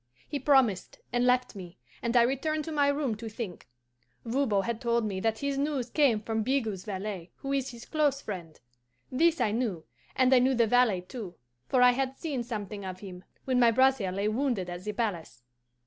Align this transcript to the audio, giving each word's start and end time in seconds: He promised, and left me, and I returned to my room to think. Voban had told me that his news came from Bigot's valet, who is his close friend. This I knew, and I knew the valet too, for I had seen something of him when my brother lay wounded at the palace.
He 0.27 0.39
promised, 0.39 0.97
and 1.13 1.27
left 1.27 1.53
me, 1.55 1.77
and 2.01 2.17
I 2.17 2.23
returned 2.23 2.65
to 2.65 2.71
my 2.71 2.87
room 2.87 3.13
to 3.17 3.29
think. 3.29 3.69
Voban 4.25 4.63
had 4.63 4.81
told 4.81 5.05
me 5.05 5.19
that 5.19 5.37
his 5.37 5.59
news 5.59 5.91
came 5.91 6.21
from 6.21 6.41
Bigot's 6.41 6.85
valet, 6.85 7.29
who 7.35 7.53
is 7.53 7.69
his 7.69 7.85
close 7.85 8.19
friend. 8.19 8.59
This 9.11 9.39
I 9.39 9.51
knew, 9.51 9.85
and 10.15 10.33
I 10.33 10.39
knew 10.39 10.55
the 10.55 10.65
valet 10.65 11.01
too, 11.01 11.35
for 11.67 11.83
I 11.83 11.91
had 11.91 12.17
seen 12.17 12.41
something 12.41 12.83
of 12.83 13.01
him 13.01 13.23
when 13.45 13.59
my 13.59 13.69
brother 13.69 14.11
lay 14.11 14.27
wounded 14.27 14.71
at 14.71 14.85
the 14.85 14.91
palace. 14.93 15.43